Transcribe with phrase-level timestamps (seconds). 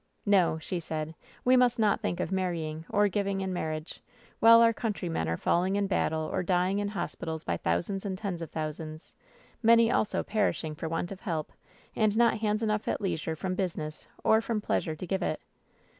[0.25, 1.13] "No," she said,
[1.45, 4.01] "we must not think of ^marrying or giving in marriage,'
[4.39, 8.41] while our countrymen are falling in battle or dying in hospitals by thousands and tens
[8.41, 9.13] of thousands—
[9.63, 11.51] ^many also perishing for want of help,
[11.95, 15.39] and not hands enough at leisure from business or from pleasure to give it